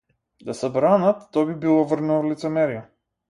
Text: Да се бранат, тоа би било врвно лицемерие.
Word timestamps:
Да 0.45 0.53
се 0.59 0.69
бранат, 0.77 1.19
тоа 1.37 1.47
би 1.51 1.57
било 1.65 1.85
врвно 1.93 2.17
лицемерие. 2.31 2.83